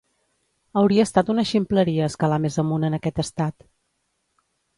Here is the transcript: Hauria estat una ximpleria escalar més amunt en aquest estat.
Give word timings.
Hauria 0.79 1.03
estat 1.07 1.29
una 1.33 1.45
ximpleria 1.49 2.07
escalar 2.13 2.41
més 2.47 2.59
amunt 2.65 2.89
en 2.91 2.99
aquest 2.99 3.23
estat. 3.27 3.69